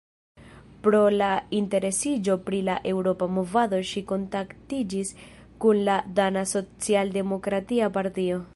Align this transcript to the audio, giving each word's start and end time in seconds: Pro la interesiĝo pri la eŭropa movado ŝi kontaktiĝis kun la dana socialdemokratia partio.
Pro 0.85 1.01
la 1.15 1.27
interesiĝo 1.57 2.37
pri 2.47 2.61
la 2.69 2.77
eŭropa 2.93 3.27
movado 3.35 3.81
ŝi 3.91 4.03
kontaktiĝis 4.13 5.13
kun 5.65 5.83
la 5.91 5.99
dana 6.21 6.47
socialdemokratia 6.55 7.91
partio. 7.99 8.41